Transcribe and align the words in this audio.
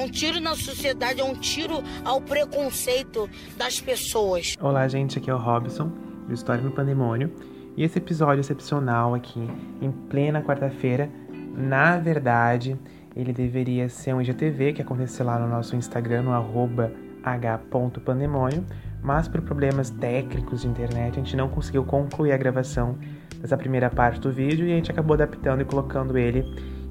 um 0.00 0.08
tiro 0.08 0.40
na 0.40 0.56
sociedade, 0.56 1.20
é 1.20 1.24
um 1.24 1.34
tiro 1.34 1.82
ao 2.04 2.20
preconceito 2.20 3.28
das 3.56 3.80
pessoas. 3.80 4.56
Olá, 4.60 4.88
gente, 4.88 5.18
aqui 5.18 5.30
é 5.30 5.34
o 5.34 5.38
Robson, 5.38 5.92
do 6.26 6.32
História 6.32 6.62
no 6.62 6.70
Pandemônio. 6.70 7.30
E 7.76 7.84
esse 7.84 7.98
episódio 7.98 8.40
excepcional 8.40 9.14
aqui, 9.14 9.46
em 9.80 9.90
plena 9.90 10.42
quarta-feira, 10.42 11.10
na 11.54 11.98
verdade, 11.98 12.78
ele 13.14 13.32
deveria 13.32 13.88
ser 13.88 14.14
um 14.14 14.20
IGTV 14.22 14.72
que 14.72 14.82
aconteceu 14.82 15.26
lá 15.26 15.38
no 15.38 15.46
nosso 15.46 15.76
Instagram, 15.76 16.22
no 16.22 16.32
arroba 16.32 16.92
h.pandemônio, 17.22 18.64
mas 19.02 19.28
por 19.28 19.42
problemas 19.42 19.90
técnicos 19.90 20.62
de 20.62 20.68
internet 20.68 21.12
a 21.12 21.22
gente 21.22 21.36
não 21.36 21.48
conseguiu 21.48 21.84
concluir 21.84 22.32
a 22.32 22.36
gravação 22.36 22.96
dessa 23.38 23.56
primeira 23.56 23.90
parte 23.90 24.20
do 24.20 24.32
vídeo 24.32 24.66
e 24.66 24.72
a 24.72 24.76
gente 24.76 24.90
acabou 24.90 25.14
adaptando 25.14 25.60
e 25.60 25.64
colocando 25.64 26.16
ele 26.16 26.44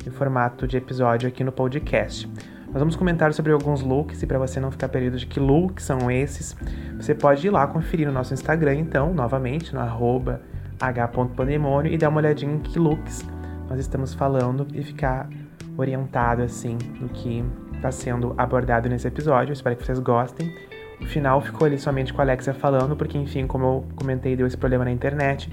em 0.05 0.11
formato 0.11 0.67
de 0.67 0.77
episódio 0.77 1.27
aqui 1.27 1.43
no 1.43 1.51
podcast. 1.51 2.29
Nós 2.71 2.79
vamos 2.79 2.95
comentar 2.95 3.33
sobre 3.33 3.51
alguns 3.51 3.81
looks 3.81 4.21
e 4.21 4.27
para 4.27 4.37
você 4.37 4.59
não 4.59 4.69
ficar 4.69 4.89
perdido 4.89 5.17
de 5.17 5.25
que 5.25 5.39
looks 5.39 5.83
são 5.83 6.11
esses, 6.11 6.55
você 6.95 7.15
pode 7.15 7.45
ir 7.47 7.49
lá 7.49 7.65
conferir 7.65 8.05
no 8.07 8.13
nosso 8.13 8.33
Instagram, 8.33 8.75
então, 8.75 9.11
novamente, 9.11 9.73
no 9.73 9.79
arroba 9.79 10.41
h.pandemônio 10.79 11.91
e 11.91 11.97
dar 11.97 12.09
uma 12.09 12.19
olhadinha 12.19 12.53
em 12.53 12.59
que 12.59 12.77
looks 12.77 13.25
nós 13.69 13.79
estamos 13.79 14.13
falando 14.13 14.67
e 14.73 14.83
ficar 14.83 15.29
orientado 15.77 16.41
assim 16.41 16.77
no 16.99 17.09
que 17.09 17.43
está 17.75 17.91
sendo 17.91 18.33
abordado 18.37 18.89
nesse 18.89 19.07
episódio. 19.07 19.53
espero 19.53 19.75
que 19.75 19.85
vocês 19.85 19.99
gostem. 19.99 20.53
O 20.99 21.05
final 21.05 21.39
ficou 21.41 21.65
ali 21.65 21.79
somente 21.79 22.13
com 22.13 22.19
a 22.21 22.23
Alexia 22.23 22.53
falando, 22.53 22.95
porque 22.95 23.17
enfim, 23.17 23.47
como 23.47 23.65
eu 23.65 23.85
comentei, 23.95 24.35
deu 24.35 24.45
esse 24.45 24.57
problema 24.57 24.83
na 24.83 24.91
internet. 24.91 25.51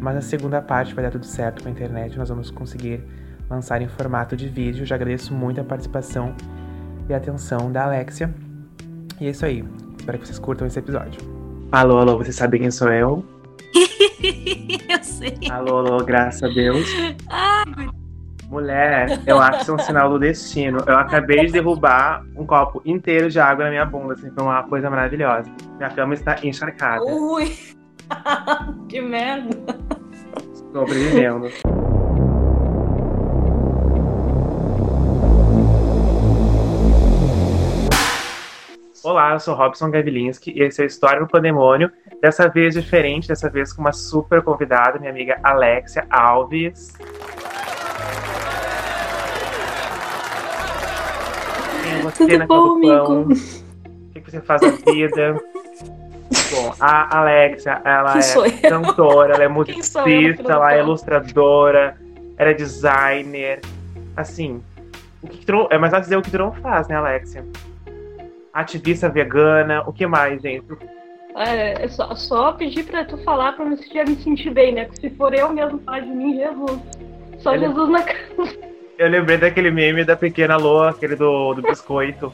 Mas 0.00 0.16
a 0.16 0.20
segunda 0.20 0.60
parte 0.60 0.94
vai 0.94 1.04
dar 1.04 1.10
tudo 1.10 1.24
certo 1.24 1.62
com 1.62 1.68
a 1.68 1.72
internet, 1.72 2.18
nós 2.18 2.28
vamos 2.28 2.50
conseguir 2.50 3.02
lançar 3.48 3.80
em 3.80 3.88
formato 3.88 4.36
de 4.36 4.48
vídeo. 4.48 4.84
Já 4.84 4.96
agradeço 4.96 5.34
muito 5.34 5.60
a 5.60 5.64
participação 5.64 6.34
e 7.08 7.14
a 7.14 7.16
atenção 7.16 7.72
da 7.72 7.84
Alexia. 7.84 8.32
E 9.20 9.26
é 9.26 9.30
isso 9.30 9.44
aí. 9.44 9.64
Espero 9.98 10.18
que 10.18 10.26
vocês 10.26 10.38
curtam 10.38 10.66
esse 10.66 10.78
episódio. 10.78 11.20
Alô, 11.72 11.98
alô, 11.98 12.18
você 12.18 12.32
sabe 12.32 12.58
quem 12.58 12.70
sou 12.70 12.92
eu? 12.92 13.24
eu 14.88 15.02
sei. 15.02 15.38
Alô, 15.50 15.78
alô, 15.78 16.04
graças 16.04 16.42
a 16.42 16.48
Deus. 16.48 16.86
Ai, 17.28 17.88
Mulher, 18.48 19.20
eu 19.26 19.38
acho 19.38 19.66
que 19.66 19.70
é 19.70 19.74
um 19.74 19.78
sinal 19.78 20.08
do 20.08 20.18
destino. 20.18 20.78
Eu 20.86 20.96
acabei 20.96 21.44
de 21.46 21.52
derrubar 21.52 22.24
um 22.34 22.46
copo 22.46 22.80
inteiro 22.84 23.28
de 23.28 23.38
água 23.38 23.64
na 23.64 23.70
minha 23.70 23.84
bunda, 23.84 24.14
assim, 24.14 24.30
foi 24.30 24.42
uma 24.42 24.62
coisa 24.62 24.88
maravilhosa. 24.88 25.50
Minha 25.76 25.90
cama 25.90 26.14
está 26.14 26.36
encharcada. 26.42 27.04
Ui! 27.04 27.54
que 28.88 29.02
merda! 29.02 29.50
Sobrevivendo. 30.72 31.48
Olá, 39.18 39.32
eu 39.32 39.40
sou 39.40 39.52
Robson 39.52 39.90
Gavilinski 39.90 40.52
e 40.52 40.62
esse 40.62 40.80
é 40.80 40.84
o 40.84 40.86
História 40.86 41.20
no 41.20 41.26
Pandemônio. 41.26 41.90
Dessa 42.22 42.48
vez 42.48 42.74
diferente, 42.74 43.26
dessa 43.26 43.50
vez 43.50 43.72
com 43.72 43.80
uma 43.80 43.90
super 43.92 44.40
convidada, 44.42 44.96
minha 44.96 45.10
amiga 45.10 45.40
Alexia 45.42 46.06
Alves. 46.08 46.96
Quem 51.82 51.98
é 51.98 52.02
você 52.02 52.26
Tudo 52.26 52.38
na 52.38 52.46
bom? 52.46 53.22
O 53.22 54.20
que 54.20 54.30
você 54.30 54.40
faz 54.40 54.62
na 54.62 54.70
vida? 54.92 55.34
Bom, 56.52 56.74
a 56.78 57.18
Alexia, 57.18 57.82
ela 57.84 58.20
Quem 58.20 58.54
é 58.64 58.70
cantora, 58.70 59.34
ela 59.34 59.42
é 59.42 59.48
musicista, 59.48 60.52
ela 60.52 60.74
é 60.74 60.78
ilustradora, 60.78 61.96
ela 62.36 62.50
é 62.50 62.54
designer. 62.54 63.62
Assim, 64.16 64.62
o 65.20 65.26
que 65.26 65.38
que 65.38 65.46
tu 65.46 65.52
não, 65.52 65.68
é 65.72 65.76
mais 65.76 65.90
fácil 65.90 66.04
dizer 66.04 66.16
o 66.18 66.22
que 66.22 66.30
tu 66.30 66.38
não 66.38 66.52
faz, 66.52 66.86
né, 66.86 66.94
Alexia? 66.94 67.44
Ativista 68.58 69.08
vegana, 69.08 69.84
o 69.86 69.92
que 69.92 70.04
mais, 70.04 70.42
gente? 70.42 70.64
É, 71.36 71.84
é 71.84 71.88
só, 71.88 72.12
só 72.16 72.50
pedir 72.50 72.82
pra 72.82 73.04
tu 73.04 73.16
falar 73.18 73.52
pra 73.52 73.64
me 73.64 73.76
sentir, 73.76 74.04
me 74.04 74.16
sentir 74.16 74.50
bem, 74.50 74.74
né? 74.74 74.86
Porque 74.86 75.08
se 75.08 75.14
for 75.14 75.32
eu 75.32 75.52
mesmo 75.52 75.78
falar 75.84 76.00
de 76.00 76.08
mim, 76.08 76.34
Jesus. 76.34 76.80
Só 77.38 77.54
Ele- 77.54 77.66
Jesus 77.66 77.88
na 77.88 78.02
cara. 78.02 78.18
Eu 78.98 79.08
lembrei 79.10 79.38
daquele 79.38 79.70
meme 79.70 80.04
da 80.04 80.16
pequena 80.16 80.56
Lô, 80.56 80.82
aquele 80.82 81.14
do, 81.14 81.54
do 81.54 81.62
biscoito. 81.62 82.32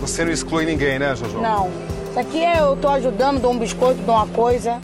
Você 0.00 0.24
não 0.24 0.30
exclui 0.30 0.64
ninguém, 0.64 1.00
né, 1.00 1.16
Jojo? 1.16 1.40
Não. 1.40 1.68
Isso 2.08 2.20
aqui 2.20 2.44
é 2.44 2.60
eu 2.60 2.76
tô 2.76 2.90
ajudando, 2.90 3.40
dou 3.40 3.50
um 3.50 3.58
biscoito, 3.58 4.00
dou 4.02 4.14
uma 4.14 4.28
coisa. 4.28 4.80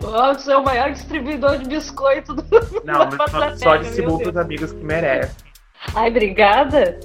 Você 0.00 0.52
é 0.52 0.56
o 0.56 0.64
maior 0.64 0.90
distribuidor 0.90 1.58
de 1.58 1.68
biscoito 1.68 2.32
do 2.32 2.42
Não, 2.82 3.00
mas 3.10 3.28
só, 3.30 3.56
só 3.56 3.76
Deus. 3.76 4.22
pros 4.22 4.36
amigos 4.38 4.72
que 4.72 4.82
merecem. 4.82 5.47
Ai, 5.94 6.10
obrigada. 6.10 6.98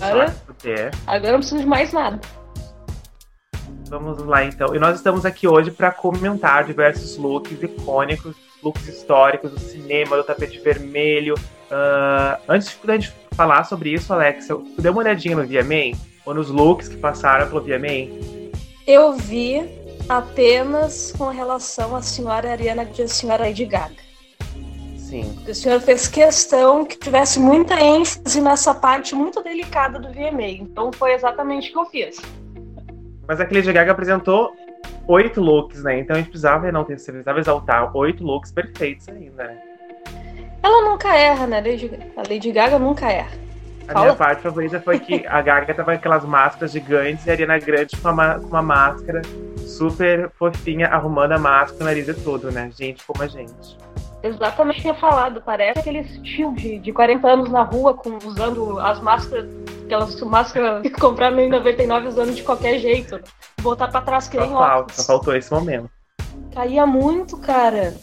Agora, 0.00 0.34
agora 1.06 1.28
eu 1.28 1.32
não 1.32 1.38
preciso 1.38 1.60
de 1.60 1.66
mais 1.66 1.92
nada. 1.92 2.20
Vamos 3.88 4.24
lá 4.24 4.44
então. 4.44 4.74
E 4.74 4.78
nós 4.78 4.96
estamos 4.96 5.26
aqui 5.26 5.46
hoje 5.46 5.70
para 5.70 5.90
comentar 5.90 6.64
diversos 6.64 7.16
looks 7.16 7.62
icônicos, 7.62 8.34
looks 8.62 8.88
históricos 8.88 9.50
do 9.50 9.60
cinema, 9.60 10.16
do 10.16 10.24
tapete 10.24 10.58
vermelho. 10.60 11.34
Ah, 11.70 12.38
antes 12.48 12.78
da 12.82 12.94
gente 12.94 13.12
falar 13.32 13.64
sobre 13.64 13.90
isso, 13.90 14.12
Alex, 14.12 14.46
tu 14.46 14.64
deu 14.78 14.92
uma 14.92 15.02
olhadinha 15.02 15.36
no 15.36 15.46
VMA? 15.46 15.96
Ou 16.24 16.34
nos 16.34 16.48
looks 16.48 16.88
que 16.88 16.96
passaram 16.96 17.48
pelo 17.48 17.60
VMA? 17.60 18.08
Eu 18.86 19.12
vi 19.12 19.68
apenas 20.08 21.12
com 21.12 21.28
relação 21.28 21.94
à 21.94 22.02
senhora 22.02 22.50
Ariana 22.50 22.88
e 22.96 23.02
à 23.02 23.08
senhora 23.08 23.44
Lady 23.44 23.64
Gaga. 23.64 24.01
Sim. 25.12 25.38
O 25.46 25.54
senhor 25.54 25.78
fez 25.78 26.08
questão 26.08 26.86
que 26.86 26.96
tivesse 26.96 27.38
muita 27.38 27.78
ênfase 27.78 28.40
nessa 28.40 28.72
parte 28.74 29.14
muito 29.14 29.42
delicada 29.42 29.98
do 29.98 30.08
VMA. 30.08 30.48
Então 30.58 30.90
foi 30.90 31.12
exatamente 31.12 31.68
o 31.68 31.72
que 31.72 31.78
eu 31.78 31.84
fiz. 31.84 32.22
Mas 33.28 33.38
a 33.38 33.44
Lady 33.44 33.70
Gaga 33.70 33.92
apresentou 33.92 34.56
oito 35.06 35.38
looks, 35.38 35.82
né? 35.82 35.98
Então 35.98 36.16
a 36.16 36.18
gente 36.18 36.30
precisava 36.30 36.66
enaltecer, 36.66 37.12
precisava 37.12 37.40
exaltar 37.40 37.94
oito 37.94 38.24
looks 38.24 38.50
perfeitos 38.52 39.06
ainda, 39.06 39.44
né? 39.44 39.58
Ela 40.62 40.90
nunca 40.90 41.14
erra, 41.14 41.46
né? 41.46 41.62
A 42.16 42.22
Lady 42.32 42.50
Gaga 42.50 42.78
nunca 42.78 43.12
erra. 43.12 43.36
A 43.88 43.92
Fala. 43.92 44.04
minha 44.06 44.16
parte 44.16 44.40
favorita 44.40 44.80
foi 44.80 44.98
que 44.98 45.26
a 45.26 45.42
Gaga 45.42 45.74
tava 45.74 45.92
com 45.92 45.98
aquelas 45.98 46.24
máscaras 46.24 46.72
gigantes 46.72 47.26
e 47.26 47.30
a 47.30 47.34
Ariana 47.34 47.58
Grande 47.58 47.98
com 47.98 48.08
uma, 48.08 48.40
com 48.40 48.46
uma 48.46 48.62
máscara 48.62 49.20
super 49.58 50.30
fofinha, 50.38 50.86
arrumando 50.86 51.32
a 51.32 51.38
máscara, 51.38 51.82
o 51.82 51.84
nariz 51.84 52.08
e 52.08 52.14
tudo, 52.14 52.50
né? 52.50 52.70
Gente 52.74 53.04
como 53.04 53.22
a 53.22 53.26
gente. 53.26 53.76
Exatamente 54.22 54.78
o 54.78 54.82
que 54.82 54.88
eu 54.88 54.92
tinha 54.92 54.94
falado. 54.94 55.42
Parece 55.44 55.80
aquele 55.80 56.04
tio 56.22 56.52
de, 56.54 56.78
de 56.78 56.92
40 56.92 57.26
anos 57.28 57.50
na 57.50 57.62
rua 57.62 57.94
com, 57.94 58.18
usando 58.24 58.78
as 58.78 59.00
máscaras, 59.00 59.46
aquelas 59.84 60.20
máscaras 60.22 60.82
que 60.82 60.90
compraram 60.90 61.38
em 61.40 61.48
99 61.48 62.08
usando 62.08 62.32
de 62.34 62.42
qualquer 62.42 62.78
jeito. 62.78 63.20
Voltar 63.60 63.88
pra 63.88 64.00
trás 64.00 64.28
que 64.28 64.36
Só, 64.36 64.42
nem 64.44 64.52
falta, 64.52 64.94
só 64.94 65.02
faltou 65.04 65.34
esse 65.36 65.52
momento. 65.52 65.90
Caía 66.54 66.86
muito, 66.86 67.36
cara. 67.38 67.94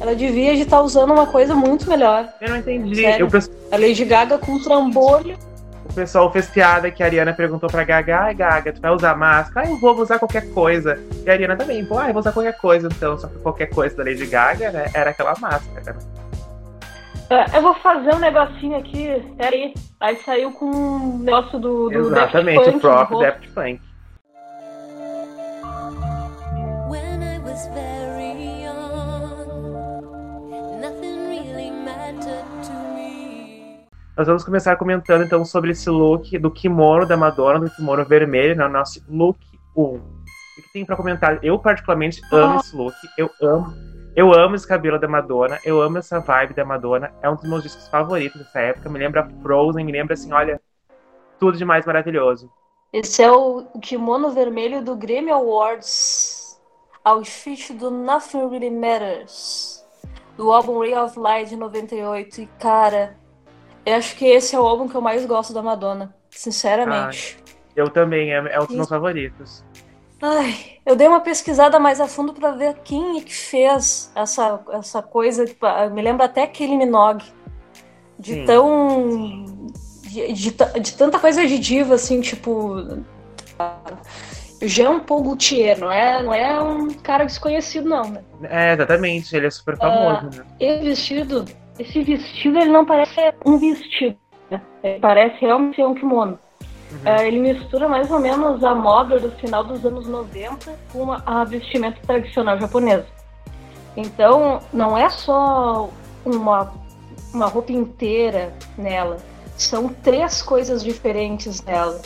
Ela 0.00 0.14
devia 0.14 0.54
de 0.54 0.62
estar 0.62 0.80
usando 0.80 1.12
uma 1.12 1.26
coisa 1.26 1.54
muito 1.54 1.88
melhor. 1.88 2.28
Eu 2.40 2.50
não 2.50 2.56
entendi. 2.56 2.94
Sério? 2.96 3.26
O, 3.26 3.30
pes- 3.30 3.50
A 3.70 3.76
Lady 3.76 4.04
Gaga 4.04 4.38
com 4.38 4.58
trambolho. 4.62 5.36
O 5.84 5.92
pessoal 5.92 6.30
fez 6.32 6.48
piada 6.48 6.90
que 6.90 7.02
a 7.02 7.06
Ariana 7.06 7.32
perguntou 7.32 7.68
pra 7.68 7.84
Gaga: 7.84 8.20
Ai, 8.20 8.34
Gaga, 8.34 8.72
tu 8.72 8.80
vai 8.80 8.90
usar 8.92 9.16
máscara? 9.16 9.66
Ah, 9.66 9.70
eu 9.70 9.76
vou, 9.78 9.94
vou 9.94 10.04
usar 10.04 10.18
qualquer 10.18 10.52
coisa. 10.52 10.98
E 11.24 11.30
a 11.30 11.32
Ariana 11.32 11.56
também, 11.56 11.84
pô, 11.84 11.98
ah, 11.98 12.08
eu 12.08 12.12
vou 12.12 12.20
usar 12.20 12.32
qualquer 12.32 12.56
coisa 12.58 12.88
então. 12.90 13.18
Só 13.18 13.26
que 13.28 13.38
qualquer 13.38 13.66
coisa 13.66 13.96
da 13.96 14.04
Lady 14.04 14.26
Gaga 14.26 14.70
né, 14.70 14.90
era 14.94 15.10
aquela 15.10 15.34
máscara. 15.38 15.92
né? 15.92 16.00
É, 17.30 17.58
Eu 17.58 17.62
vou 17.62 17.74
fazer 17.74 18.14
um 18.14 18.18
negocinho 18.18 18.78
aqui. 18.78 19.22
Peraí. 19.36 19.74
Aí 20.00 20.16
saiu 20.24 20.52
com 20.52 20.66
um 20.66 21.18
negócio 21.18 21.58
do, 21.58 21.88
do 21.90 21.98
Exatamente, 22.08 22.56
Daft 22.56 22.68
o 22.68 22.72
Punk 22.72 22.80
próprio 22.80 23.18
no 23.18 23.24
rosto. 23.24 23.40
Daft 23.40 23.48
Punk. 23.54 23.80
When 26.88 27.22
I 27.22 27.38
was 27.44 27.66
very 27.74 27.97
Nós 34.18 34.26
vamos 34.26 34.42
começar 34.42 34.74
comentando 34.74 35.22
então 35.22 35.44
sobre 35.44 35.70
esse 35.70 35.88
look 35.88 36.36
do 36.40 36.50
kimono 36.50 37.06
da 37.06 37.16
Madonna, 37.16 37.60
do 37.60 37.70
kimono 37.70 38.04
vermelho, 38.04 38.56
né? 38.56 38.66
O 38.66 38.68
nosso 38.68 39.00
look 39.08 39.38
1. 39.76 39.80
O 39.80 40.00
que 40.56 40.72
tem 40.72 40.84
pra 40.84 40.96
comentar? 40.96 41.38
Eu, 41.40 41.56
particularmente, 41.56 42.20
amo 42.32 42.58
esse 42.58 42.74
look. 42.74 42.96
Eu 43.16 43.30
amo. 43.40 43.72
Eu 44.16 44.34
amo 44.34 44.56
esse 44.56 44.66
cabelo 44.66 44.98
da 44.98 45.06
Madonna. 45.06 45.60
Eu 45.64 45.80
amo 45.80 45.98
essa 45.98 46.18
vibe 46.18 46.52
da 46.52 46.64
Madonna. 46.64 47.12
É 47.22 47.30
um 47.30 47.36
dos 47.36 47.48
meus 47.48 47.62
discos 47.62 47.86
favoritos 47.86 48.40
dessa 48.40 48.58
época. 48.58 48.88
Me 48.88 48.98
lembra 48.98 49.30
Frozen, 49.40 49.84
me 49.84 49.92
lembra 49.92 50.14
assim, 50.14 50.32
olha, 50.32 50.60
tudo 51.38 51.56
de 51.56 51.64
mais 51.64 51.86
maravilhoso. 51.86 52.50
Esse 52.92 53.22
é 53.22 53.30
o 53.30 53.66
kimono 53.80 54.30
vermelho 54.30 54.82
do 54.82 54.96
Grammy 54.96 55.30
Awards. 55.30 56.60
Outfit 57.04 57.72
do 57.74 57.88
Nothing 57.88 58.48
Really 58.48 58.70
Matters. 58.70 59.86
Do 60.36 60.50
álbum 60.50 60.80
Ray 60.80 60.96
of 60.96 61.16
Light 61.16 61.50
de 61.50 61.56
98. 61.56 62.40
E, 62.40 62.46
cara, 62.58 63.16
eu 63.88 63.96
acho 63.96 64.16
que 64.16 64.24
esse 64.26 64.54
é 64.54 64.60
o 64.60 64.66
álbum 64.66 64.88
que 64.88 64.94
eu 64.94 65.00
mais 65.00 65.24
gosto 65.26 65.52
da 65.52 65.62
Madonna. 65.62 66.14
Sinceramente. 66.30 67.38
Eu 67.74 67.88
também, 67.90 68.32
é, 68.32 68.36
é 68.36 68.60
um 68.60 68.66
dos 68.66 68.76
meus 68.76 68.88
favoritos. 68.88 69.64
Ai, 70.20 70.78
eu 70.84 70.96
dei 70.96 71.06
uma 71.06 71.20
pesquisada 71.20 71.78
mais 71.78 72.00
a 72.00 72.08
fundo 72.08 72.32
pra 72.32 72.50
ver 72.50 72.74
quem 72.84 73.18
é 73.18 73.22
que 73.22 73.32
fez 73.34 74.10
essa, 74.14 74.60
essa 74.72 75.00
coisa. 75.00 75.44
tipo, 75.44 75.64
ah, 75.64 75.88
Me 75.88 76.02
lembra 76.02 76.26
até 76.26 76.46
Kylie 76.46 76.76
Minogue. 76.76 77.24
De 78.18 78.34
Sim. 78.34 78.44
tão. 78.44 79.44
De, 80.02 80.32
de 80.32 80.52
ta- 80.52 80.76
de 80.78 80.96
tanta 80.96 81.18
coisa 81.20 81.46
de 81.46 81.56
diva, 81.58 81.94
assim, 81.94 82.20
tipo. 82.20 82.76
Jean 84.60 84.98
Paul 85.00 85.22
Gaultier, 85.22 85.78
não 85.78 85.90
é, 85.90 86.20
não 86.22 86.34
é 86.34 86.60
um 86.60 86.88
cara 86.94 87.24
desconhecido, 87.24 87.88
não, 87.88 88.10
né? 88.10 88.24
É, 88.42 88.72
exatamente. 88.72 89.36
Ele 89.36 89.46
é 89.46 89.50
super 89.50 89.76
famoso, 89.76 90.36
né? 90.36 90.44
Esse 90.58 90.82
vestido, 90.84 91.44
esse 91.78 92.02
vestido, 92.02 92.58
ele 92.58 92.70
não 92.70 92.84
parece 92.84 93.14
um 93.44 93.58
vestido, 93.58 94.16
né? 94.50 94.60
Ele 94.82 94.98
parece 95.00 95.36
realmente 95.40 95.76
ser 95.76 95.86
um 95.86 95.94
kimono. 95.94 96.38
É, 97.04 97.26
ele 97.26 97.38
mistura 97.38 97.86
mais 97.86 98.10
ou 98.10 98.18
menos 98.18 98.64
a 98.64 98.74
moda 98.74 99.18
do 99.20 99.30
final 99.32 99.62
dos 99.62 99.84
anos 99.84 100.06
90 100.06 100.74
com 100.90 101.02
uma- 101.02 101.22
a 101.26 101.44
vestimenta 101.44 101.98
tradicional 102.06 102.58
japonesa. 102.58 103.06
Então, 103.96 104.60
não 104.72 104.96
é 104.96 105.08
só 105.10 105.90
uma, 106.24 106.72
uma 107.34 107.46
roupa 107.46 107.72
inteira 107.72 108.54
nela, 108.76 109.18
são 109.56 109.88
três 109.88 110.40
coisas 110.40 110.82
diferentes 110.82 111.62
nela. 111.62 112.00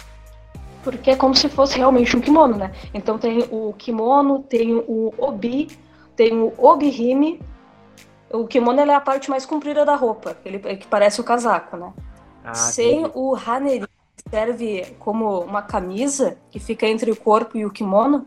Porque 0.83 1.13
é 1.13 1.17
como 1.17 1.35
se 1.35 1.49
fosse 1.49 1.79
realmente 1.79 2.17
um 2.17 2.21
kimono, 2.21 2.57
né? 2.57 2.73
Então 2.93 3.17
tem 3.19 3.45
o 3.53 3.73
kimono, 3.79 4.41
tem 4.41 4.75
o 4.75 5.15
obi, 5.17 5.69
tem 6.17 6.33
o 6.41 6.53
obihime. 6.59 7.41
O 8.33 8.47
kimono 8.47 8.81
é 8.81 8.95
a 8.95 9.01
parte 9.01 9.29
mais 9.31 9.45
comprida 9.45 9.85
da 9.85 9.95
roupa, 9.95 10.37
ele 10.45 10.61
é 10.65 10.77
que 10.77 10.87
parece 10.87 11.21
o 11.21 11.25
casaco, 11.25 11.77
né? 11.77 11.93
Ah, 12.45 12.55
Sem 12.55 13.01
entendi. 13.01 13.13
o 13.15 13.37
haneri, 13.37 13.87
que 14.17 14.31
serve 14.31 14.97
como 14.99 15.41
uma 15.41 15.63
camisa 15.63 16.37
que 16.51 16.59
fica 16.59 16.87
entre 16.87 17.11
o 17.11 17.17
corpo 17.17 17.57
e 17.59 17.65
o 17.67 17.71
kimono. 17.71 18.25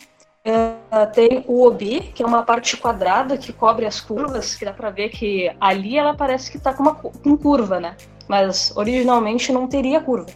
eh, 0.48 1.06
tem 1.07 1.44
o 1.48 1.63
obi, 1.66 2.02
que 2.13 2.22
é 2.22 2.25
uma 2.25 2.44
parte 2.44 2.78
quadrada 2.78 3.36
que 3.36 3.52
cobre 3.52 3.84
as 3.86 4.00
curvas, 4.00 4.54
que 4.54 4.63
dá 4.63 4.72
pra 4.72 4.92
ver 4.92 5.10
que 5.10 5.52
ali 5.60 5.98
ela 5.98 6.13
parece 6.13 6.52
que 6.52 6.60
tá 6.60 6.72
com 6.72 6.84
uma 6.84 6.94
com 6.94 7.36
curva, 7.36 7.80
né? 7.80 7.98
Mas 8.28 8.72
originalmente 8.78 9.52
não 9.52 9.68
teria 9.68 10.00
curva. 10.00 10.28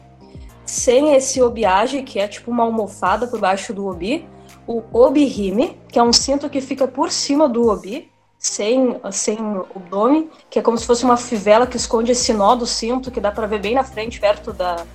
Sem 0.66 1.14
esse 1.14 1.42
obiage, 1.42 2.02
que 2.02 2.20
é 2.20 2.28
tipo 2.28 2.50
uma 2.50 2.64
almofada 2.64 3.28
por 3.28 3.40
baixo 3.40 3.72
do 3.74 3.86
obi, 3.88 4.28
o 4.68 4.84
obihime, 4.94 5.78
que 5.92 6.00
é 6.00 6.04
um 6.04 6.14
cinto 6.14 6.50
que 6.50 6.60
fica 6.62 6.88
por 6.88 7.12
cima 7.12 7.48
do 7.48 7.70
obi, 7.70 8.12
sem, 8.40 9.00
sem 9.12 9.38
o 9.38 9.68
abdômen, 9.76 10.30
que 10.50 10.58
é 10.58 10.62
como 10.62 10.78
se 10.78 10.88
fosse 10.88 11.04
uma 11.04 11.18
fivela 11.18 11.68
que 11.68 11.76
esconde 11.76 12.14
esse 12.14 12.34
nó 12.34 12.56
do 12.56 12.66
cinto, 12.66 13.12
que 13.12 13.20
dá 13.20 13.32
pra 13.32 13.46
ver 13.46 13.60
bem 13.60 13.76
na 13.76 13.84
frente, 13.84 14.20
perto 14.20 14.54
da, 14.54 14.86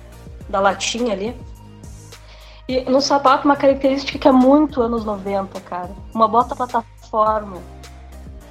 da 0.49 0.59
latinha 0.59 1.13
ali. 1.13 1.35
E 2.67 2.81
no 2.89 2.99
sapato, 2.99 3.45
uma 3.45 3.55
característica 3.55 4.17
que 4.17 4.27
é 4.27 4.31
muito 4.31 4.81
anos 4.81 5.05
90, 5.05 5.61
cara. 5.61 5.91
Uma 6.13 6.27
bota 6.27 6.55
plataforma. 6.55 7.61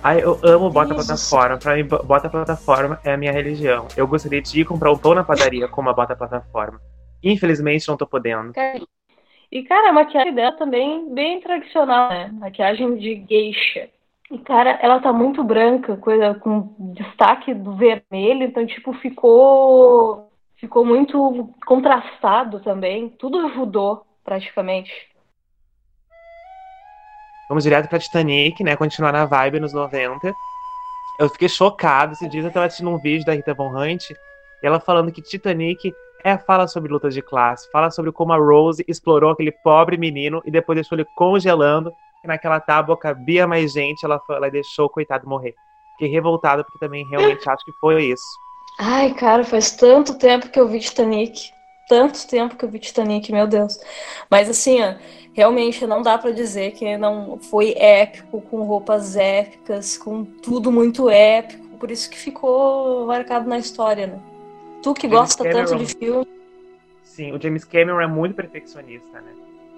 Ai, 0.01 0.23
eu 0.23 0.39
amo 0.45 0.71
bota 0.71 0.95
Isso. 0.95 1.05
plataforma. 1.05 1.59
Pra 1.59 1.75
mim, 1.75 1.85
bo- 1.85 2.03
bota 2.05 2.31
plataforma 2.31 3.01
é 3.03 3.15
a 3.15 3.17
minha 3.17 3.33
religião. 3.33 3.89
Eu 3.97 4.07
gostaria 4.07 4.41
de 4.41 4.61
ir 4.61 4.65
comprar 4.65 4.93
um 4.93 4.99
pão 4.99 5.15
na 5.15 5.25
padaria 5.25 5.67
com 5.67 5.81
uma 5.81 5.93
bota 5.93 6.15
plataforma. 6.15 6.81
Infelizmente, 7.23 7.89
não 7.89 7.97
tô 7.97 8.07
podendo. 8.07 8.53
E, 9.51 9.63
cara, 9.65 9.91
a 9.91 9.93
maquiagem 9.93 10.35
dela 10.35 10.53
também 10.53 11.13
bem 11.13 11.41
tradicional, 11.41 12.11
né? 12.11 12.31
Maquiagem 12.33 12.97
de 12.97 13.25
geisha. 13.29 13.89
E, 14.31 14.39
cara, 14.39 14.79
ela 14.83 15.01
tá 15.01 15.13
muito 15.13 15.45
branca, 15.45 15.97
coisa 15.99 16.35
com 16.35 16.75
destaque 16.95 17.53
do 17.53 17.77
vermelho, 17.77 18.45
então, 18.45 18.67
tipo, 18.67 18.93
ficou 18.95 20.31
ficou 20.57 20.85
muito 20.85 21.53
contrastado 21.67 22.61
também. 22.61 23.11
Tudo 23.11 23.47
ajudou, 23.47 24.07
praticamente. 24.25 24.91
Vamos 27.49 27.65
direto 27.65 27.89
pra 27.89 27.99
Titanic, 27.99 28.63
né? 28.65 28.75
Continuar 28.75 29.13
na 29.13 29.27
vibe 29.27 29.61
nos 29.61 29.75
90. 29.75 30.33
Eu 31.19 31.29
fiquei 31.29 31.49
chocado. 31.49 32.13
Esses 32.13 32.31
dias 32.31 32.45
eu 32.45 32.51
tava 32.51 32.67
assistindo 32.67 32.91
um 32.91 32.99
vídeo 32.99 33.27
da 33.27 33.35
Rita 33.35 33.53
Von 33.53 33.77
Hunt 33.77 34.11
e 34.11 34.17
ela 34.67 34.81
falando 34.81 35.13
que 35.13 35.21
Titanic 35.21 35.95
é, 36.25 36.39
fala 36.39 36.67
sobre 36.67 36.91
lutas 36.91 37.13
de 37.13 37.21
classe, 37.21 37.71
fala 37.71 37.91
sobre 37.91 38.11
como 38.11 38.33
a 38.33 38.39
Rose 38.39 38.83
explorou 38.89 39.31
aquele 39.31 39.53
pobre 39.53 39.99
menino 39.99 40.43
e 40.47 40.51
depois 40.51 40.77
deixou 40.77 40.97
ele 40.97 41.07
congelando, 41.15 41.93
e 42.25 42.29
naquela 42.29 42.59
tábua 42.59 42.97
cabia 42.97 43.47
mais 43.47 43.73
gente, 43.73 44.05
ela, 44.05 44.21
ela 44.31 44.51
deixou 44.51 44.87
o 44.87 44.91
coitado 44.91 45.29
morrer. 45.29 45.55
Fiquei 45.93 46.09
revoltada 46.09 46.65
porque 46.65 46.79
também 46.79 47.07
realmente 47.09 47.49
acho 47.49 47.65
que 47.65 47.73
foi 47.73 48.05
isso. 48.07 48.25
Ai, 48.79 49.15
cara, 49.15 49.45
faz 49.45 49.71
tanto 49.73 50.19
tempo 50.19 50.49
que 50.49 50.59
eu 50.59 50.67
vi 50.67 50.81
Titanic. 50.81 51.53
Tanto 51.89 52.27
tempo 52.27 52.57
que 52.57 52.65
eu 52.65 52.69
vi 52.69 52.79
Titanic, 52.79 53.31
meu 53.31 53.47
Deus. 53.47 53.79
Mas 54.31 54.49
assim, 54.49 54.83
ó, 54.83 54.95
realmente 55.33 55.87
não 55.87 56.03
dá 56.03 56.17
pra 56.19 56.31
dizer 56.31 56.73
que 56.73 56.97
não 56.97 57.39
foi 57.39 57.75
épico, 57.77 58.41
com 58.41 58.63
roupas 58.63 59.17
épicas, 59.17 59.97
com 59.97 60.25
tudo 60.25 60.73
muito 60.73 61.09
épico. 61.09 61.77
Por 61.77 61.91
isso 61.91 62.09
que 62.09 62.17
ficou 62.17 63.07
marcado 63.07 63.49
na 63.49 63.59
história, 63.59 64.07
né? 64.07 64.19
Tu 64.83 64.95
que 64.95 65.03
James 65.03 65.19
gosta 65.19 65.45
tanto 65.45 65.71
Cameron. 65.71 65.85
de 65.85 65.95
filme. 65.95 66.29
Sim, 67.03 67.33
o 67.33 67.41
James 67.41 67.65
Cameron 67.65 68.01
é 68.01 68.07
muito 68.07 68.35
perfeccionista, 68.35 69.21
né? 69.21 69.33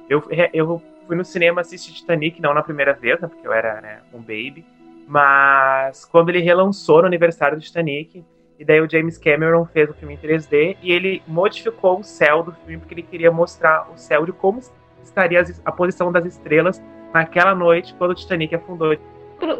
Eu, 0.08 0.22
eu 0.52 0.82
fui 1.06 1.16
no 1.16 1.24
cinema 1.24 1.60
assistir 1.60 1.92
Titanic, 1.92 2.40
não 2.40 2.54
na 2.54 2.62
primeira 2.62 2.92
vez, 2.92 3.20
né, 3.20 3.28
porque 3.28 3.46
eu 3.46 3.52
era 3.52 3.80
né, 3.80 4.00
um 4.12 4.18
baby, 4.18 4.64
mas 5.06 6.04
quando 6.04 6.30
ele 6.30 6.40
relançou 6.40 7.00
no 7.00 7.06
aniversário 7.06 7.56
do 7.56 7.62
Titanic, 7.62 8.24
e 8.58 8.64
daí 8.64 8.80
o 8.80 8.90
James 8.90 9.18
Cameron 9.18 9.66
fez 9.66 9.90
o 9.90 9.94
filme 9.94 10.14
em 10.14 10.18
3D 10.18 10.76
e 10.82 10.90
ele 10.90 11.22
modificou 11.26 12.00
o 12.00 12.04
céu 12.04 12.42
do 12.42 12.52
filme 12.52 12.78
porque 12.78 12.94
ele 12.94 13.02
queria 13.02 13.30
mostrar 13.30 13.88
o 13.92 13.98
céu 13.98 14.24
de 14.24 14.32
como 14.32 14.60
estaria 15.02 15.42
a 15.64 15.72
posição 15.72 16.10
das 16.10 16.24
estrelas 16.24 16.82
naquela 17.12 17.54
noite 17.54 17.94
quando 17.94 18.12
o 18.12 18.14
Titanic 18.14 18.54
afundou. 18.54 18.96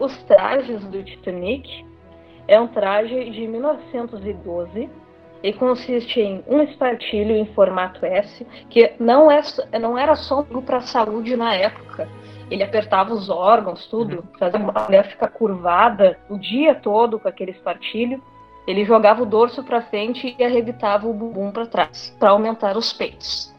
Os 0.00 0.16
trajes 0.24 0.82
do 0.86 1.04
Titanic 1.04 1.84
é 2.48 2.58
um 2.58 2.66
traje 2.66 3.30
de 3.30 3.46
1912 3.46 4.88
e 5.46 5.52
consiste 5.52 6.20
em 6.20 6.42
um 6.48 6.60
espartilho 6.60 7.36
em 7.36 7.46
formato 7.46 8.04
S, 8.04 8.44
que 8.68 8.92
não, 8.98 9.30
é, 9.30 9.40
não 9.80 9.96
era 9.96 10.16
só 10.16 10.42
para 10.42 10.78
a 10.78 10.80
saúde 10.80 11.36
na 11.36 11.54
época. 11.54 12.08
Ele 12.50 12.64
apertava 12.64 13.14
os 13.14 13.30
órgãos, 13.30 13.86
tudo, 13.86 14.24
fazia 14.40 14.58
a 14.58 14.82
mulher 14.86 15.06
ficar 15.06 15.28
curvada 15.28 16.18
o 16.28 16.36
dia 16.36 16.74
todo 16.74 17.20
com 17.20 17.28
aquele 17.28 17.52
espartilho. 17.52 18.20
Ele 18.66 18.84
jogava 18.84 19.22
o 19.22 19.26
dorso 19.26 19.62
para 19.62 19.82
frente 19.82 20.34
e 20.36 20.42
arrebitava 20.42 21.06
o 21.06 21.14
bumbum 21.14 21.52
para 21.52 21.66
trás, 21.66 22.12
para 22.18 22.30
aumentar 22.30 22.76
os 22.76 22.92
peitos. 22.92 23.54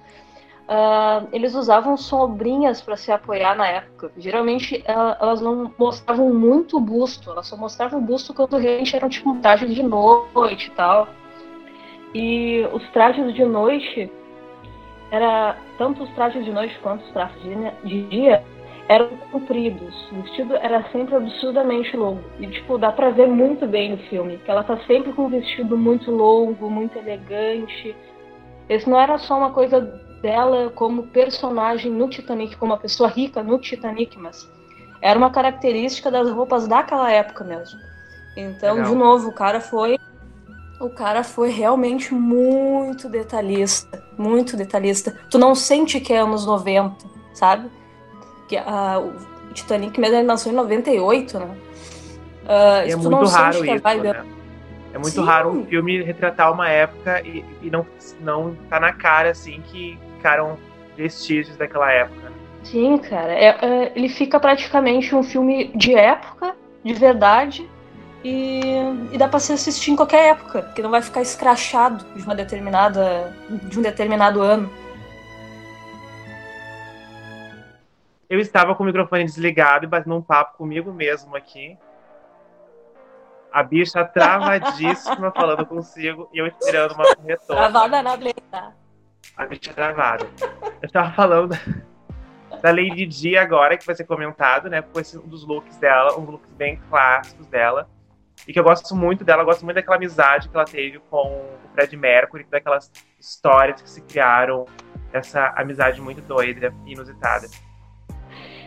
Ah, 0.67 1.23
eles 1.31 1.55
usavam 1.55 1.95
sombrinhas 1.95 2.81
para 2.81 2.97
se 2.97 3.13
apoiar 3.13 3.55
na 3.55 3.65
época. 3.65 4.11
Geralmente 4.17 4.83
ela- 4.85 5.17
elas 5.21 5.39
não 5.39 5.71
mostravam 5.79 6.33
muito 6.33 6.75
o 6.75 6.81
busto, 6.81 7.31
elas 7.31 7.47
só 7.47 7.55
mostravam 7.55 7.99
o 7.99 8.03
busto 8.03 8.33
quando 8.33 8.57
realmente 8.57 8.93
eram 8.93 9.07
tipo 9.07 9.29
um 9.29 9.39
traje 9.39 9.65
de 9.67 9.81
noite 9.81 10.67
e 10.67 10.71
tal. 10.71 11.07
E 12.13 12.65
os 12.71 12.83
trajes 12.91 13.33
de 13.33 13.43
noite 13.45 14.11
era 15.11 15.57
tanto 15.77 16.03
os 16.03 16.09
trajes 16.11 16.43
de 16.43 16.51
noite 16.51 16.77
quanto 16.79 17.03
os 17.03 17.11
trajes 17.11 17.41
de, 17.83 18.03
dia 18.03 18.43
eram 18.89 19.09
compridos. 19.31 19.93
O 20.11 20.21
vestido 20.21 20.55
era 20.55 20.83
sempre 20.91 21.15
absurdamente 21.15 21.95
longo. 21.95 22.23
E 22.39 22.47
tipo, 22.47 22.77
dá 22.77 22.91
pra 22.91 23.09
ver 23.09 23.27
muito 23.27 23.67
bem 23.67 23.91
no 23.91 23.97
filme, 24.09 24.37
que 24.37 24.49
ela 24.49 24.63
tá 24.63 24.77
sempre 24.85 25.11
com 25.13 25.25
um 25.25 25.29
vestido 25.29 25.77
muito 25.77 26.09
longo, 26.09 26.69
muito 26.69 26.97
elegante. 26.97 27.95
Esse 28.69 28.89
não 28.89 28.99
era 28.99 29.17
só 29.17 29.37
uma 29.37 29.51
coisa 29.51 29.81
dela 30.21 30.69
como 30.71 31.03
personagem 31.07 31.91
no 31.91 32.09
Titanic, 32.09 32.55
como 32.55 32.71
uma 32.71 32.79
pessoa 32.79 33.09
rica 33.09 33.43
no 33.43 33.59
Titanic, 33.59 34.17
mas 34.17 34.49
era 35.01 35.17
uma 35.17 35.29
característica 35.29 36.09
das 36.09 36.29
roupas 36.29 36.67
daquela 36.67 37.11
época 37.11 37.43
mesmo. 37.43 37.79
Então, 38.35 38.75
Legal. 38.75 38.91
de 38.91 38.97
novo, 38.97 39.29
o 39.29 39.33
cara 39.33 39.59
foi 39.59 39.97
o 40.79 40.89
cara 40.89 41.23
foi 41.23 41.49
realmente 41.49 42.13
muito 42.13 43.09
detalhista, 43.09 44.03
muito 44.17 44.55
detalhista. 44.55 45.17
Tu 45.29 45.37
não 45.37 45.55
sente 45.55 45.99
que 45.99 46.13
é 46.13 46.19
anos 46.19 46.45
90, 46.45 46.95
sabe? 47.33 47.69
Que 48.47 48.57
a, 48.57 48.99
o 48.99 49.53
Titanic 49.53 49.99
mesmo 49.99 50.17
ele 50.17 50.27
lançou 50.27 50.51
em 50.51 50.55
98, 50.55 51.39
né? 51.39 51.57
Ah, 52.47 52.83
E 52.85 52.91
é 52.91 52.97
tu 52.97 53.09
não 53.09 53.19
muito 53.19 53.27
sente 53.27 53.41
raro 53.41 53.61
que 53.63 53.69
a 53.69 53.75
isso, 53.75 53.83
vibe 53.83 54.03
né? 54.07 54.25
É 54.93 54.97
muito 54.97 55.13
Sim. 55.15 55.25
raro 55.25 55.49
um 55.49 55.65
filme 55.65 56.01
retratar 56.01 56.51
uma 56.51 56.69
época 56.69 57.21
e, 57.21 57.43
e 57.61 57.69
não, 57.69 57.85
não 58.21 58.55
tá 58.69 58.79
na 58.79 58.93
cara, 58.93 59.31
assim, 59.31 59.61
que 59.61 59.99
ficaram 60.15 60.57
vestígios 60.95 61.57
daquela 61.57 61.91
época. 61.91 62.29
né? 62.29 62.35
Sim, 62.63 62.97
cara. 62.97 63.33
É, 63.33 63.47
é, 63.61 63.91
ele 63.95 64.09
fica 64.09 64.39
praticamente 64.39 65.13
um 65.13 65.21
filme 65.23 65.71
de 65.75 65.93
época, 65.93 66.55
de 66.83 66.93
verdade, 66.93 67.69
e, 68.27 69.13
e 69.13 69.17
dá 69.17 69.27
pra 69.27 69.39
se 69.39 69.53
assistir 69.53 69.91
em 69.91 69.95
qualquer 69.95 70.31
época, 70.31 70.63
porque 70.63 70.81
não 70.81 70.89
vai 70.89 71.01
ficar 71.01 71.21
escrachado 71.21 72.03
de 72.13 72.23
uma 72.23 72.35
determinada, 72.35 73.33
de 73.49 73.79
um 73.79 73.81
determinado 73.81 74.41
ano. 74.41 74.69
Eu 78.29 78.39
estava 78.39 78.75
com 78.75 78.83
o 78.83 78.85
microfone 78.85 79.23
desligado 79.23 79.85
e 79.85 79.87
batendo 79.87 80.15
um 80.15 80.21
papo 80.21 80.57
comigo 80.57 80.91
mesmo 80.91 81.35
aqui. 81.37 81.77
A 83.53 83.63
bicha 83.63 84.03
travadíssima 84.03 85.31
falando 85.31 85.65
consigo 85.65 86.29
e 86.33 86.39
eu 86.39 86.47
esperando 86.47 86.95
uma 86.95 87.05
retorno. 87.25 87.61
Travada 87.61 88.03
na 88.03 88.17
blenda. 88.17 88.75
A 89.37 89.45
bicha 89.45 89.73
travada. 89.73 90.27
Eu 90.81 90.91
tava 90.91 91.11
falando 91.13 91.57
da, 92.61 92.71
Lady 92.71 93.05
Di 93.05 93.37
agora, 93.37 93.77
que 93.77 93.85
vai 93.85 93.95
ser 93.95 94.03
comentado, 94.03 94.69
né? 94.69 94.83
Esse 94.97 95.17
um 95.17 95.27
dos 95.27 95.45
looks 95.45 95.77
dela, 95.77 96.19
um 96.19 96.25
looks 96.31 96.51
bem 96.57 96.81
clássicos 96.89 97.47
dela. 97.47 97.89
E 98.47 98.53
que 98.53 98.59
eu 98.59 98.63
gosto 98.63 98.95
muito 98.95 99.25
dela, 99.25 99.41
eu 99.41 99.45
gosto 99.45 99.65
muito 99.65 99.75
daquela 99.75 99.97
amizade 99.97 100.47
que 100.47 100.55
ela 100.55 100.65
teve 100.65 100.99
com 101.09 101.27
o 101.27 101.45
Fred 101.73 101.95
Mercury, 101.97 102.45
daquelas 102.49 102.91
histórias 103.19 103.81
que 103.81 103.89
se 103.89 104.01
criaram, 104.01 104.65
essa 105.11 105.53
amizade 105.57 105.99
muito 106.01 106.21
doida 106.21 106.73
e 106.85 106.93
inusitada. 106.93 107.47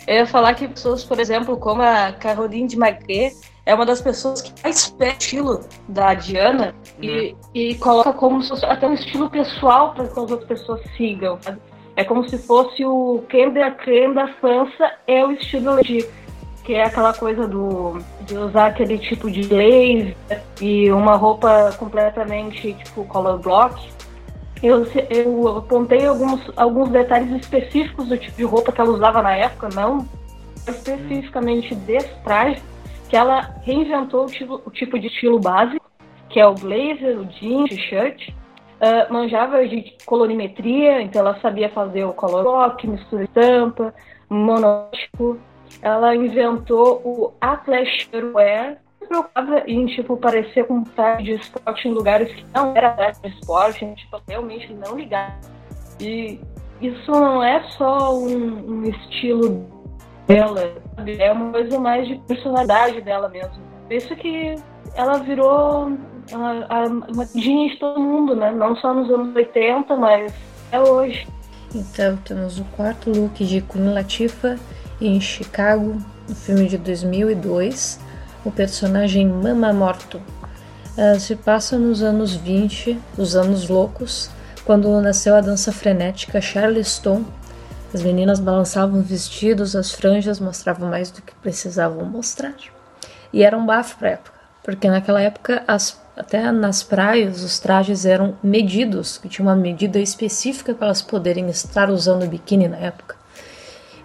Eu 0.07 0.17
ia 0.17 0.27
falar 0.27 0.55
que 0.55 0.67
pessoas, 0.69 1.05
por 1.05 1.19
exemplo, 1.19 1.57
como 1.57 1.83
a 1.83 2.13
Caroline 2.13 2.69
de 2.69 2.77
Magret, 2.77 3.33
é 3.67 3.75
uma 3.75 3.87
das 3.87 4.01
pessoas 4.01 4.43
que 4.43 4.53
mais 4.63 4.89
pega 4.91 5.13
o 5.13 5.19
estilo 5.19 5.61
da 5.89 6.15
Diana 6.15 6.75
e, 7.01 7.37
e 7.55 7.75
coloca 7.77 8.13
como 8.13 8.43
se 8.43 8.49
fosse 8.49 8.65
até 8.65 8.87
um 8.87 8.95
estilo 8.95 9.31
pessoal 9.31 9.95
para 9.95 10.05
que 10.05 10.11
as 10.11 10.19
outras 10.19 10.45
pessoas 10.45 10.81
sigam. 10.97 11.41
sabe? 11.41 11.61
É 11.97 12.05
como 12.05 12.27
se 12.29 12.39
fosse 12.39 12.85
o 12.85 13.23
creme 13.29 13.53
de 13.53 13.61
la 13.61 13.73
creme 13.73 14.15
da 14.15 14.29
França, 14.35 14.93
é 15.07 15.25
o 15.25 15.33
estilo 15.33 15.83
de 15.83 16.03
que 16.65 16.75
é 16.75 16.85
aquela 16.85 17.13
coisa 17.13 17.47
do 17.47 17.99
de 18.23 18.37
usar 18.37 18.67
aquele 18.67 18.99
tipo 18.99 19.31
de 19.31 19.43
lace 19.43 20.17
e 20.61 20.91
uma 20.91 21.17
roupa 21.17 21.73
completamente 21.79 22.75
tipo 22.75 23.05
color 23.05 23.39
block. 23.39 23.91
Eu, 24.63 24.87
eu 25.09 25.59
apontei 25.59 26.07
alguns, 26.07 26.51
alguns 26.55 26.91
detalhes 26.91 27.31
específicos 27.41 28.09
do 28.09 28.19
tipo 28.19 28.37
de 28.37 28.45
roupa 28.45 28.71
que 28.71 28.81
ela 28.81 28.91
usava 28.91 29.23
na 29.23 29.35
época, 29.35 29.71
não 29.75 30.07
especificamente 30.69 31.75
desse 31.75 32.15
traje, 32.23 32.63
que 33.09 33.17
ela 33.17 33.55
reinventou 33.63 34.25
o 34.25 34.27
tipo, 34.27 34.61
o 34.65 34.71
tipo 34.71 34.99
de 34.99 35.07
estilo 35.07 35.41
básico, 35.41 35.85
que 36.29 36.39
é 36.39 36.47
o 36.47 36.55
blazer, 36.55 37.19
o 37.19 37.25
jeans, 37.25 37.71
o 37.71 37.79
shirt. 37.79 38.29
Uh, 38.81 39.13
manjava 39.13 39.67
de 39.69 39.95
colorimetria, 40.07 41.03
então 41.03 41.21
ela 41.21 41.39
sabia 41.41 41.69
fazer 41.69 42.05
o 42.05 42.15
color 42.15 42.43
block, 42.43 42.87
mistura 42.87 43.25
de 43.25 43.31
tampa, 43.31 43.95
monótipo. 44.31 45.39
Ela 45.83 46.15
inventou 46.15 47.01
o 47.05 47.33
athleisure 47.41 48.33
preocupava 49.11 49.65
em 49.67 49.87
tipo 49.87 50.17
parecer 50.17 50.65
com 50.67 50.85
traje 50.85 51.25
de 51.25 51.33
esporte 51.33 51.89
em 51.89 51.93
lugares 51.93 52.33
que 52.33 52.47
não 52.55 52.77
era 52.77 52.91
traje 52.91 53.21
de 53.21 53.29
esporte, 53.29 53.95
tipo, 53.97 54.23
realmente 54.29 54.73
não 54.73 54.97
ligar. 54.97 55.39
E 55.99 56.41
isso 56.81 57.11
não 57.11 57.43
é 57.43 57.61
só 57.77 58.17
um, 58.17 58.71
um 58.71 58.85
estilo 58.85 59.67
dela, 60.29 60.73
sabe? 60.95 61.21
é 61.21 61.33
uma 61.33 61.51
coisa 61.51 61.79
mais 61.81 62.07
de 62.07 62.17
personalidade 62.21 63.01
dela 63.01 63.29
mesmo. 63.29 63.61
Por 63.89 63.93
isso 63.93 64.15
que 64.15 64.55
ela 64.95 65.19
virou 65.19 65.93
a, 66.33 66.83
a, 66.83 66.87
uma 66.87 67.27
jean 67.35 67.69
de 67.69 67.77
todo 67.81 68.01
mundo, 68.01 68.37
né? 68.37 68.53
Não 68.53 68.77
só 68.77 68.95
nos 68.95 69.11
anos 69.11 69.35
80, 69.35 69.97
mas 69.97 70.33
é 70.71 70.81
hoje. 70.81 71.27
Então 71.75 72.17
temos 72.19 72.61
o 72.61 72.65
quarto 72.77 73.11
look 73.11 73.45
de 73.45 73.61
Queen 73.61 73.93
Em 75.01 75.19
Chicago, 75.19 75.97
no 76.29 76.35
filme 76.35 76.69
de 76.69 76.77
2002, 76.77 77.99
o 78.45 78.51
personagem 78.51 79.27
Mama 79.27 79.73
Morto. 79.73 80.21
Uh, 80.95 81.19
se 81.19 81.37
passa 81.37 81.79
nos 81.79 82.03
anos 82.03 82.35
20, 82.35 83.01
os 83.17 83.35
anos 83.35 83.67
loucos, 83.67 84.31
quando 84.63 85.01
nasceu 85.01 85.35
a 85.35 85.41
dança 85.41 85.73
frenética 85.73 86.39
Charleston. 86.39 87.25
As 87.95 88.03
meninas 88.03 88.39
balançavam 88.39 89.01
vestidos, 89.01 89.75
as 89.75 89.91
franjas 89.91 90.39
mostravam 90.39 90.91
mais 90.91 91.11
do 91.11 91.23
que 91.23 91.35
precisavam 91.37 92.05
mostrar. 92.05 92.55
E 93.33 93.43
era 93.43 93.57
um 93.57 93.65
bafo 93.65 93.97
para 93.97 94.11
época, 94.11 94.39
porque 94.63 94.91
naquela 94.91 95.23
época 95.23 95.65
as, 95.67 95.99
até 96.15 96.53
nas 96.53 96.83
praias 96.83 97.43
os 97.43 97.59
trajes 97.59 98.05
eram 98.05 98.37
medidos, 98.43 99.17
que 99.17 99.31
tinha 99.31 99.47
uma 99.47 99.57
medida 99.57 99.99
específica 99.99 100.75
para 100.75 100.89
elas 100.89 101.01
poderem 101.01 101.49
estar 101.49 101.89
usando 101.89 102.29
biquíni 102.29 102.69
na 102.69 102.77
época. 102.77 103.20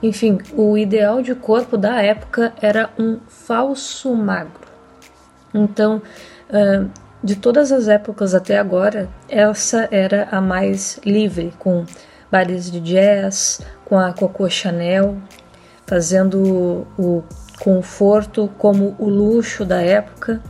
Enfim, 0.02 0.38
o 0.54 0.78
ideal 0.78 1.22
de 1.22 1.34
corpo 1.34 1.78
da 1.78 2.02
época 2.02 2.54
era 2.62 2.90
um 3.00 3.20
falso 3.28 4.14
magro. 4.14 4.66
Então, 5.54 6.02
uh, 6.50 6.90
de 7.24 7.36
todas 7.36 7.72
as 7.72 7.88
épocas 7.88 8.36
até 8.36 8.60
agora, 8.60 9.10
essa 9.30 9.88
era 9.90 10.28
a 10.32 10.42
mais 10.42 11.00
livre, 11.06 11.54
com 11.58 11.86
bares 12.30 12.70
de 12.70 12.80
jazz, 12.80 13.62
com 13.86 13.98
a 13.98 14.12
Coco 14.12 14.50
Chanel, 14.50 15.18
fazendo 15.88 16.86
o 16.98 17.24
conforto 17.60 18.50
como 18.58 18.96
o 19.00 19.08
luxo 19.08 19.64
da 19.64 19.82
época, 19.82 20.42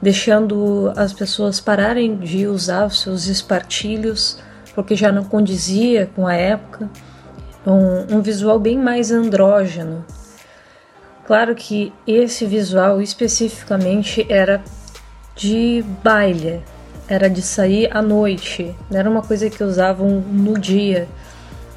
deixando 0.00 0.92
as 0.96 1.12
pessoas 1.12 1.60
pararem 1.60 2.16
de 2.16 2.46
usar 2.46 2.86
os 2.86 3.00
seus 3.00 3.26
espartilhos, 3.26 4.38
porque 4.74 4.94
já 4.94 5.10
não 5.12 5.24
condizia 5.24 6.08
com 6.14 6.26
a 6.26 6.34
época 6.34 6.88
um, 7.66 8.16
um 8.16 8.22
visual 8.22 8.58
bem 8.58 8.78
mais 8.78 9.10
andrógeno. 9.10 10.04
Claro 11.24 11.54
que 11.54 11.92
esse 12.06 12.44
visual 12.46 13.00
especificamente 13.00 14.26
era 14.28 14.62
de 15.36 15.84
baile, 16.02 16.62
era 17.08 17.30
de 17.30 17.40
sair 17.40 17.88
à 17.96 18.02
noite, 18.02 18.74
não 18.90 18.98
era 18.98 19.08
uma 19.08 19.22
coisa 19.22 19.48
que 19.48 19.62
usavam 19.62 20.08
no 20.20 20.58
dia, 20.58 21.08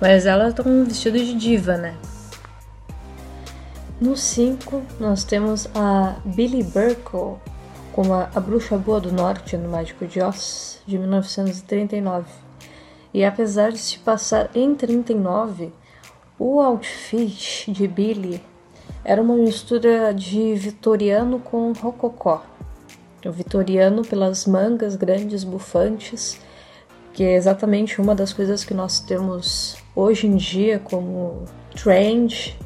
mas 0.01 0.25
ela 0.25 0.51
tá 0.51 0.63
um 0.65 0.83
vestido 0.83 1.17
de 1.17 1.35
diva, 1.35 1.77
né? 1.77 1.95
No 3.99 4.17
5, 4.17 4.83
nós 4.99 5.23
temos 5.23 5.69
a 5.73 6.15
Billy 6.25 6.63
Burkle 6.63 7.37
como 7.93 8.13
a, 8.13 8.29
a 8.35 8.39
Bruxa 8.41 8.77
Boa 8.77 8.99
do 8.99 9.11
Norte 9.11 9.55
no 9.55 9.69
Mágico 9.69 10.05
de 10.05 10.21
Oz, 10.21 10.81
de 10.85 10.97
1939. 10.97 12.25
E 13.15 13.23
apesar 13.23 13.71
de 13.71 13.77
se 13.77 13.97
passar 13.99 14.49
em 14.53 14.75
39, 14.75 15.71
o 16.37 16.59
outfit 16.59 17.71
de 17.71 17.87
Billy 17.87 18.43
era 19.05 19.21
uma 19.21 19.37
mistura 19.37 20.13
de 20.13 20.53
vitoriano 20.55 21.39
com 21.39 21.71
rococó. 21.71 22.43
O 23.25 23.31
vitoriano 23.31 24.01
pelas 24.01 24.45
mangas 24.45 24.97
grandes 24.97 25.45
bufantes, 25.45 26.37
que 27.13 27.23
é 27.23 27.37
exatamente 27.37 28.01
uma 28.01 28.13
das 28.13 28.33
coisas 28.33 28.65
que 28.65 28.73
nós 28.73 28.99
temos 28.99 29.77
hoje 29.95 30.27
em 30.27 30.35
dia 30.35 30.77
como 30.77 31.45
trend, 31.73 32.59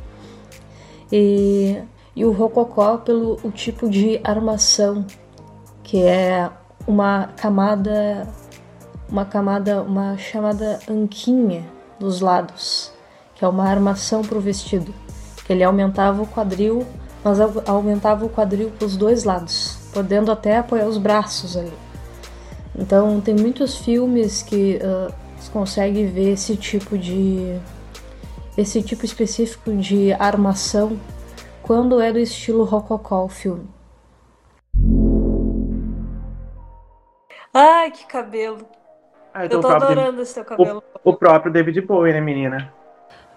e, 1.12 1.80
e 2.16 2.26
o 2.26 2.32
rococó 2.32 2.98
pelo 2.98 3.38
o 3.44 3.52
tipo 3.52 3.88
de 3.88 4.20
armação, 4.24 5.06
que 5.84 6.02
é 6.02 6.50
uma 6.88 7.28
camada 7.38 8.28
uma 9.12 9.26
camada, 9.26 9.82
uma 9.82 10.18
chamada 10.18 10.80
anquinha 10.90 11.66
dos 12.00 12.22
lados, 12.22 12.92
que 13.36 13.44
é 13.44 13.48
uma 13.48 13.68
armação 13.68 14.22
para 14.22 14.38
o 14.38 14.42
vestido. 14.42 14.94
Que 15.46 15.54
ele 15.54 15.64
aumentava 15.64 16.22
o 16.22 16.28
quadril, 16.28 16.86
mas 17.24 17.40
aumentava 17.68 18.26
o 18.26 18.30
quadril 18.30 18.72
para 18.72 18.86
os 18.86 18.96
dois 18.96 19.24
lados, 19.24 19.78
podendo 19.94 20.32
até 20.32 20.58
apoiar 20.58 20.86
os 20.86 20.98
braços 20.98 21.58
ali. 21.58 21.74
Então 22.78 23.20
tem 23.20 23.36
muitos 23.36 23.76
filmes 23.76 24.42
que 24.44 24.80
uh, 24.82 25.14
consegue 25.52 26.06
ver 26.06 26.34
esse 26.34 26.56
tipo 26.56 26.98
de 26.98 27.60
esse 28.58 28.82
tipo 28.84 29.06
específico 29.06 29.72
de 29.74 30.12
armação 30.14 31.00
quando 31.64 32.02
é 32.02 32.12
do 32.12 32.20
estilo 32.20 32.64
rococó 32.64 33.24
o 33.24 33.30
filme. 33.30 33.68
Ai, 37.54 37.90
que 37.92 38.06
cabelo. 38.06 38.79
Ah, 39.34 39.46
Eu 39.46 39.62
tô 39.62 39.68
adorando 39.68 40.22
esse 40.22 40.34
teu 40.34 40.44
cabelo. 40.44 40.84
O, 41.04 41.12
o 41.12 41.14
próprio 41.14 41.52
David 41.52 41.82
Bowie, 41.82 42.14
né, 42.14 42.22
menina? 42.22 42.74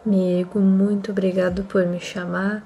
Amigo, 0.04 0.58
muito 0.58 1.12
obrigado 1.12 1.62
por 1.64 1.86
me 1.86 2.00
chamar, 2.00 2.64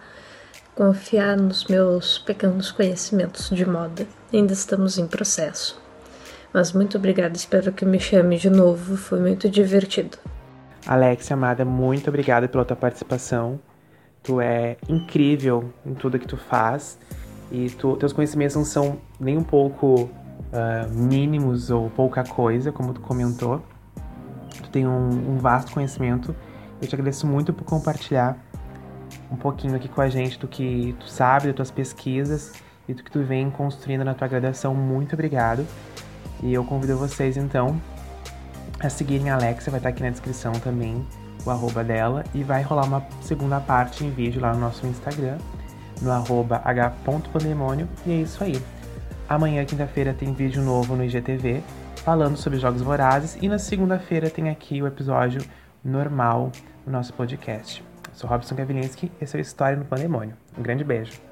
confiar 0.74 1.36
nos 1.36 1.66
meus 1.66 2.18
pequenos 2.18 2.70
conhecimentos 2.70 3.50
de 3.50 3.68
moda. 3.68 4.06
Ainda 4.32 4.52
estamos 4.52 4.96
em 4.96 5.06
processo. 5.06 5.80
Mas 6.52 6.72
muito 6.72 6.96
obrigada, 6.96 7.36
espero 7.36 7.72
que 7.72 7.84
me 7.84 8.00
chame 8.00 8.38
de 8.38 8.48
novo, 8.48 8.96
foi 8.96 9.20
muito 9.20 9.50
divertido. 9.50 10.16
Alex, 10.86 11.30
amada, 11.30 11.64
muito 11.64 12.08
obrigada 12.08 12.48
pela 12.48 12.64
tua 12.64 12.76
participação. 12.76 13.60
Tu 14.22 14.40
é 14.40 14.76
incrível 14.88 15.70
em 15.84 15.92
tudo 15.94 16.18
que 16.18 16.26
tu 16.26 16.36
faz 16.36 16.98
e 17.50 17.68
tu, 17.70 17.96
teus 17.96 18.12
conhecimentos 18.12 18.56
não 18.56 18.64
são 18.64 18.98
nem 19.20 19.36
um 19.36 19.42
pouco 19.42 20.08
uh, 20.56 20.90
mínimos 20.90 21.70
ou 21.70 21.90
pouca 21.90 22.24
coisa, 22.24 22.72
como 22.72 22.92
tu 22.92 23.00
comentou. 23.00 23.62
Tu 24.62 24.70
tem 24.70 24.86
um, 24.86 25.34
um 25.34 25.38
vasto 25.38 25.72
conhecimento. 25.72 26.34
Eu 26.80 26.88
te 26.88 26.94
agradeço 26.94 27.26
muito 27.26 27.52
por 27.52 27.64
compartilhar 27.64 28.36
um 29.30 29.36
pouquinho 29.36 29.76
aqui 29.76 29.88
com 29.88 30.00
a 30.00 30.08
gente 30.08 30.38
do 30.38 30.48
que 30.48 30.96
tu 30.98 31.08
sabe, 31.08 31.46
das 31.46 31.56
tuas 31.56 31.70
pesquisas 31.70 32.52
e 32.88 32.94
do 32.94 33.02
que 33.02 33.10
tu 33.10 33.22
vem 33.22 33.50
construindo 33.50 34.04
na 34.04 34.14
tua 34.14 34.28
graduação. 34.28 34.74
Muito 34.74 35.14
obrigado. 35.14 35.66
E 36.42 36.52
eu 36.52 36.64
convido 36.64 36.96
vocês 36.96 37.36
então 37.36 37.80
a 38.80 38.88
seguirem 38.88 39.30
a 39.30 39.34
Alexa, 39.34 39.70
vai 39.70 39.78
estar 39.78 39.88
aqui 39.88 40.02
na 40.02 40.10
descrição 40.10 40.52
também 40.52 41.06
o 41.44 41.50
arroba 41.50 41.82
dela 41.82 42.24
e 42.34 42.42
vai 42.42 42.62
rolar 42.62 42.84
uma 42.84 43.06
segunda 43.22 43.60
parte 43.60 44.04
em 44.04 44.10
vídeo 44.10 44.40
lá 44.40 44.52
no 44.52 44.60
nosso 44.60 44.86
Instagram, 44.86 45.38
no 46.02 46.10
arroba 46.10 46.60
h.pandemônio. 46.64 47.88
E 48.04 48.12
é 48.12 48.16
isso 48.16 48.42
aí. 48.42 48.60
Amanhã, 49.28 49.64
quinta-feira, 49.64 50.14
tem 50.14 50.32
vídeo 50.32 50.62
novo 50.62 50.94
no 50.94 51.04
IGTV 51.04 51.60
falando 51.96 52.36
sobre 52.36 52.60
jogos 52.60 52.80
vorazes 52.80 53.36
e 53.42 53.48
na 53.48 53.58
segunda-feira 53.58 54.30
tem 54.30 54.48
aqui 54.48 54.80
o 54.80 54.86
episódio 54.86 55.42
normal 55.84 56.52
do 56.84 56.92
nosso 56.92 57.12
podcast. 57.12 57.82
Eu 58.08 58.14
sou 58.14 58.30
Robson 58.30 58.54
Gavilinski, 58.54 59.10
esse 59.20 59.36
é 59.36 59.40
o 59.40 59.42
História 59.42 59.76
no 59.76 59.84
Pandemônio. 59.84 60.36
Um 60.56 60.62
grande 60.62 60.84
beijo. 60.84 61.25